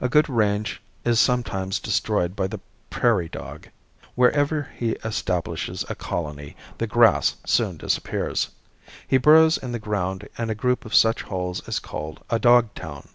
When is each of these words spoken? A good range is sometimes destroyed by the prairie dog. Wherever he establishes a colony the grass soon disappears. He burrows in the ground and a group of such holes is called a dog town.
A 0.00 0.08
good 0.08 0.28
range 0.28 0.82
is 1.04 1.20
sometimes 1.20 1.78
destroyed 1.78 2.34
by 2.34 2.48
the 2.48 2.58
prairie 2.90 3.28
dog. 3.28 3.68
Wherever 4.16 4.68
he 4.76 4.96
establishes 5.04 5.84
a 5.88 5.94
colony 5.94 6.56
the 6.78 6.88
grass 6.88 7.36
soon 7.46 7.76
disappears. 7.76 8.48
He 9.06 9.16
burrows 9.16 9.56
in 9.56 9.70
the 9.70 9.78
ground 9.78 10.28
and 10.36 10.50
a 10.50 10.56
group 10.56 10.84
of 10.84 10.92
such 10.92 11.22
holes 11.22 11.62
is 11.68 11.78
called 11.78 12.24
a 12.28 12.40
dog 12.40 12.74
town. 12.74 13.10